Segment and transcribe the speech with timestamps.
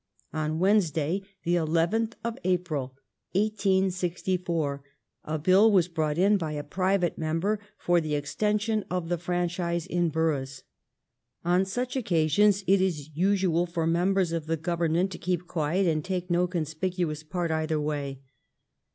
[0.33, 2.95] On Wednesday, the eleventh of April,
[3.33, 4.83] 1864,
[5.25, 9.19] a bill was brought in by a private mem ber for the extension of the
[9.19, 10.63] franchise in boroughs.
[11.45, 16.03] On such occasions it is usual for members of the Government to keep quiet and
[16.03, 18.21] take no conspicuous part either way.